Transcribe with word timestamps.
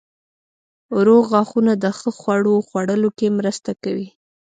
روغ 1.05 1.23
غاښونه 1.31 1.73
د 1.83 1.85
ښه 1.97 2.09
خوړو 2.19 2.55
خوړلو 2.67 3.09
کې 3.17 3.27
مرسته 3.39 3.71
کوي. 3.83 4.07